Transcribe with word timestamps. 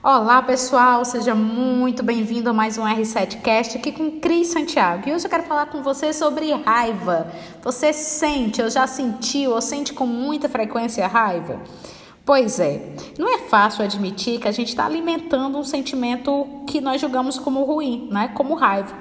Olá 0.00 0.40
pessoal, 0.40 1.04
seja 1.04 1.34
muito 1.34 2.04
bem-vindo 2.04 2.48
a 2.48 2.52
mais 2.52 2.78
um 2.78 2.84
R7Cast 2.84 3.74
aqui 3.74 3.90
com 3.90 4.20
Cris 4.20 4.46
Santiago. 4.46 5.08
E 5.08 5.12
hoje 5.12 5.26
eu 5.26 5.30
quero 5.30 5.42
falar 5.42 5.66
com 5.66 5.82
você 5.82 6.12
sobre 6.12 6.52
raiva. 6.52 7.26
Você 7.64 7.92
sente, 7.92 8.62
ou 8.62 8.70
já 8.70 8.86
sentiu, 8.86 9.50
ou 9.50 9.60
sente 9.60 9.92
com 9.92 10.06
muita 10.06 10.48
frequência 10.48 11.04
raiva? 11.08 11.60
Pois 12.24 12.60
é, 12.60 12.94
não 13.18 13.28
é 13.28 13.38
fácil 13.38 13.82
admitir 13.82 14.38
que 14.38 14.46
a 14.46 14.52
gente 14.52 14.68
está 14.68 14.86
alimentando 14.86 15.58
um 15.58 15.64
sentimento 15.64 16.46
que 16.68 16.80
nós 16.80 17.00
julgamos 17.00 17.36
como 17.36 17.64
ruim, 17.64 18.08
né? 18.12 18.28
como 18.28 18.54
raiva. 18.54 18.94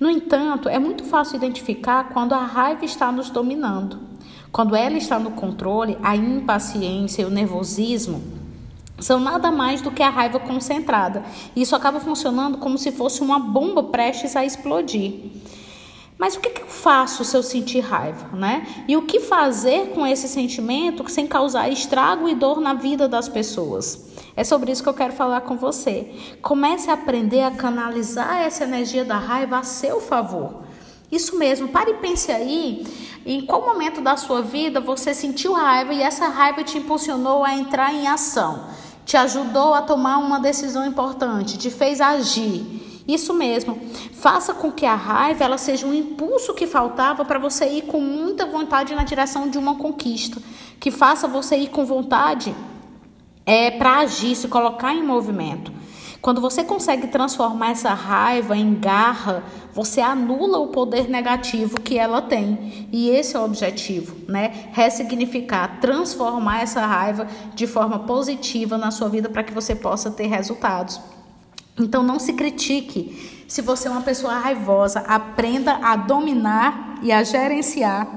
No 0.00 0.08
entanto, 0.08 0.70
é 0.70 0.78
muito 0.78 1.04
fácil 1.04 1.36
identificar 1.36 2.08
quando 2.14 2.32
a 2.32 2.42
raiva 2.42 2.86
está 2.86 3.12
nos 3.12 3.28
dominando. 3.28 4.00
Quando 4.50 4.74
ela 4.74 4.96
está 4.96 5.18
no 5.18 5.32
controle, 5.32 5.98
a 6.02 6.16
impaciência 6.16 7.20
e 7.20 7.24
o 7.26 7.30
nervosismo 7.30 8.33
são 8.98 9.18
nada 9.18 9.50
mais 9.50 9.80
do 9.80 9.90
que 9.90 10.02
a 10.02 10.10
raiva 10.10 10.38
concentrada. 10.38 11.24
Isso 11.54 11.74
acaba 11.74 12.00
funcionando 12.00 12.58
como 12.58 12.78
se 12.78 12.92
fosse 12.92 13.20
uma 13.20 13.38
bomba 13.38 13.82
prestes 13.82 14.36
a 14.36 14.44
explodir. 14.44 15.32
Mas 16.16 16.36
o 16.36 16.40
que, 16.40 16.50
que 16.50 16.62
eu 16.62 16.68
faço 16.68 17.24
se 17.24 17.36
eu 17.36 17.42
sentir 17.42 17.80
raiva, 17.80 18.28
né? 18.36 18.84
E 18.86 18.96
o 18.96 19.02
que 19.02 19.18
fazer 19.18 19.90
com 19.90 20.06
esse 20.06 20.28
sentimento 20.28 21.08
sem 21.10 21.26
causar 21.26 21.68
estrago 21.68 22.28
e 22.28 22.36
dor 22.36 22.60
na 22.60 22.72
vida 22.72 23.08
das 23.08 23.28
pessoas? 23.28 24.12
É 24.36 24.44
sobre 24.44 24.70
isso 24.70 24.82
que 24.82 24.88
eu 24.88 24.94
quero 24.94 25.12
falar 25.12 25.40
com 25.40 25.56
você. 25.56 26.14
Comece 26.40 26.88
a 26.88 26.94
aprender 26.94 27.42
a 27.42 27.50
canalizar 27.50 28.42
essa 28.42 28.62
energia 28.62 29.04
da 29.04 29.18
raiva 29.18 29.58
a 29.58 29.64
seu 29.64 30.00
favor. 30.00 30.62
Isso 31.10 31.36
mesmo, 31.36 31.68
pare 31.68 31.90
e 31.90 31.94
pense 31.94 32.30
aí 32.30 32.86
em 33.26 33.44
qual 33.44 33.64
momento 33.64 34.00
da 34.00 34.16
sua 34.16 34.40
vida 34.40 34.80
você 34.80 35.12
sentiu 35.14 35.52
raiva 35.52 35.92
e 35.92 36.00
essa 36.00 36.28
raiva 36.28 36.62
te 36.62 36.78
impulsionou 36.78 37.42
a 37.42 37.54
entrar 37.54 37.92
em 37.92 38.06
ação 38.06 38.66
te 39.14 39.16
ajudou 39.16 39.74
a 39.74 39.80
tomar 39.80 40.18
uma 40.18 40.40
decisão 40.40 40.84
importante, 40.84 41.56
te 41.56 41.70
fez 41.70 42.00
agir. 42.00 43.04
Isso 43.06 43.32
mesmo. 43.32 43.78
Faça 44.12 44.52
com 44.52 44.72
que 44.72 44.84
a 44.84 44.96
raiva 44.96 45.44
ela 45.44 45.56
seja 45.56 45.86
um 45.86 45.94
impulso 45.94 46.52
que 46.52 46.66
faltava 46.66 47.24
para 47.24 47.38
você 47.38 47.64
ir 47.66 47.82
com 47.82 48.00
muita 48.00 48.44
vontade 48.44 48.92
na 48.92 49.04
direção 49.04 49.48
de 49.48 49.56
uma 49.56 49.76
conquista, 49.76 50.42
que 50.80 50.90
faça 50.90 51.28
você 51.28 51.56
ir 51.56 51.68
com 51.68 51.84
vontade 51.84 52.52
é 53.46 53.70
para 53.70 53.98
agir, 53.98 54.34
se 54.34 54.48
colocar 54.48 54.92
em 54.92 55.04
movimento. 55.04 55.70
Quando 56.24 56.40
você 56.40 56.64
consegue 56.64 57.08
transformar 57.08 57.72
essa 57.72 57.92
raiva 57.92 58.56
em 58.56 58.72
garra, 58.72 59.44
você 59.74 60.00
anula 60.00 60.56
o 60.56 60.68
poder 60.68 61.06
negativo 61.06 61.78
que 61.78 61.98
ela 61.98 62.22
tem. 62.22 62.88
E 62.90 63.10
esse 63.10 63.36
é 63.36 63.38
o 63.38 63.44
objetivo, 63.44 64.16
né? 64.26 64.70
Ressignificar, 64.72 65.80
transformar 65.82 66.62
essa 66.62 66.86
raiva 66.86 67.28
de 67.54 67.66
forma 67.66 67.98
positiva 67.98 68.78
na 68.78 68.90
sua 68.90 69.10
vida 69.10 69.28
para 69.28 69.44
que 69.44 69.52
você 69.52 69.74
possa 69.74 70.10
ter 70.10 70.26
resultados. 70.28 70.98
Então 71.78 72.02
não 72.02 72.18
se 72.18 72.32
critique. 72.32 73.44
Se 73.46 73.60
você 73.60 73.86
é 73.86 73.90
uma 73.90 74.00
pessoa 74.00 74.32
raivosa, 74.32 75.00
aprenda 75.00 75.78
a 75.82 75.94
dominar 75.94 77.00
e 77.02 77.12
a 77.12 77.22
gerenciar 77.22 78.08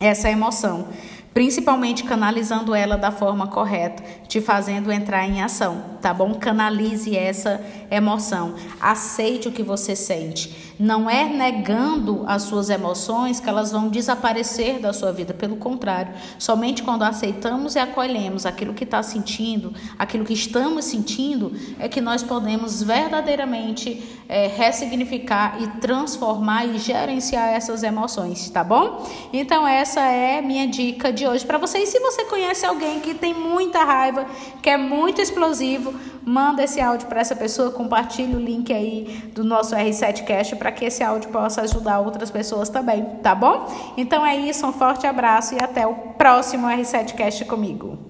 essa 0.00 0.30
emoção 0.30 0.88
principalmente 1.36 2.02
canalizando 2.02 2.74
ela 2.74 2.96
da 2.96 3.12
forma 3.12 3.46
correta, 3.46 4.02
te 4.26 4.40
fazendo 4.40 4.90
entrar 4.90 5.28
em 5.28 5.42
ação, 5.42 5.98
tá 6.00 6.14
bom? 6.14 6.32
Canalize 6.32 7.14
essa 7.14 7.60
emoção, 7.90 8.54
aceite 8.80 9.46
o 9.46 9.52
que 9.52 9.62
você 9.62 9.94
sente. 9.94 10.65
Não 10.78 11.08
é 11.08 11.24
negando 11.24 12.24
as 12.26 12.42
suas 12.42 12.68
emoções 12.68 13.40
que 13.40 13.48
elas 13.48 13.72
vão 13.72 13.88
desaparecer 13.88 14.78
da 14.78 14.92
sua 14.92 15.12
vida, 15.12 15.32
pelo 15.32 15.56
contrário, 15.56 16.12
somente 16.38 16.82
quando 16.82 17.02
aceitamos 17.02 17.74
e 17.74 17.78
acolhemos 17.78 18.44
aquilo 18.44 18.74
que 18.74 18.84
está 18.84 19.02
sentindo, 19.02 19.72
aquilo 19.98 20.24
que 20.24 20.34
estamos 20.34 20.84
sentindo, 20.84 21.52
é 21.78 21.88
que 21.88 22.00
nós 22.00 22.22
podemos 22.22 22.82
verdadeiramente 22.82 24.02
é, 24.28 24.48
ressignificar 24.48 25.56
e 25.62 25.66
transformar 25.80 26.66
e 26.66 26.78
gerenciar 26.78 27.48
essas 27.50 27.82
emoções, 27.82 28.50
tá 28.50 28.62
bom? 28.62 29.08
Então, 29.32 29.66
essa 29.66 30.00
é 30.00 30.40
minha 30.40 30.66
dica 30.66 31.12
de 31.12 31.26
hoje 31.26 31.44
para 31.44 31.58
você. 31.58 31.78
E 31.78 31.86
se 31.86 31.98
você 32.00 32.24
conhece 32.24 32.66
alguém 32.66 33.00
que 33.00 33.14
tem 33.14 33.32
muita 33.32 33.84
raiva, 33.84 34.26
que 34.62 34.68
é 34.68 34.76
muito 34.76 35.20
explosivo, 35.20 35.94
manda 36.24 36.64
esse 36.64 36.80
áudio 36.80 37.06
para 37.06 37.20
essa 37.20 37.36
pessoa, 37.36 37.70
compartilhe 37.70 38.34
o 38.34 38.40
link 38.40 38.72
aí 38.72 39.30
do 39.32 39.44
nosso 39.44 39.76
R7Cast 39.76 40.56
para 40.66 40.72
que 40.72 40.84
esse 40.84 41.00
áudio 41.00 41.30
possa 41.30 41.60
ajudar 41.60 42.00
outras 42.00 42.28
pessoas 42.28 42.68
também, 42.68 43.04
tá 43.22 43.36
bom? 43.36 43.68
Então 43.96 44.26
é 44.26 44.34
isso, 44.34 44.66
um 44.66 44.72
forte 44.72 45.06
abraço 45.06 45.54
e 45.54 45.60
até 45.60 45.86
o 45.86 45.94
próximo 45.94 46.66
R7Cast 46.66 47.46
comigo. 47.46 48.05